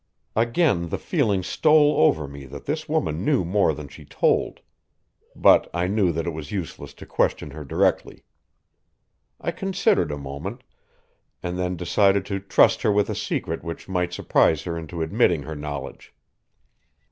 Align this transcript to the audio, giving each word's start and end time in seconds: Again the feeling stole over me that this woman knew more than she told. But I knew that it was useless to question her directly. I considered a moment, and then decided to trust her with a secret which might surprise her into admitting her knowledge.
Again 0.35 0.89
the 0.89 0.97
feeling 0.97 1.43
stole 1.43 1.95
over 2.01 2.27
me 2.27 2.47
that 2.47 2.65
this 2.65 2.89
woman 2.89 3.23
knew 3.23 3.45
more 3.45 3.71
than 3.71 3.87
she 3.87 4.03
told. 4.03 4.61
But 5.35 5.69
I 5.75 5.85
knew 5.85 6.11
that 6.11 6.25
it 6.25 6.31
was 6.33 6.51
useless 6.51 6.95
to 6.95 7.05
question 7.05 7.51
her 7.51 7.63
directly. 7.63 8.23
I 9.39 9.51
considered 9.51 10.11
a 10.11 10.17
moment, 10.17 10.63
and 11.43 11.55
then 11.59 11.75
decided 11.75 12.25
to 12.25 12.39
trust 12.39 12.81
her 12.81 12.91
with 12.91 13.11
a 13.11 13.15
secret 13.15 13.63
which 13.63 13.87
might 13.87 14.11
surprise 14.11 14.63
her 14.63 14.75
into 14.75 15.03
admitting 15.03 15.43
her 15.43 15.55
knowledge. 15.55 16.11